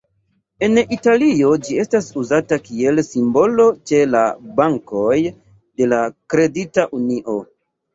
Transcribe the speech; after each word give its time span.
En 0.67 0.77
Italio 0.95 1.51
ĝi 1.67 1.77
estas 1.83 2.07
uzata 2.23 2.59
kiel 2.69 3.03
simbolo 3.11 3.69
ĉe 3.93 4.03
la 4.17 4.27
bankoj 4.61 5.17
de 5.31 5.93
la 5.95 6.05
Kredita 6.33 6.93
Unio. 7.03 7.43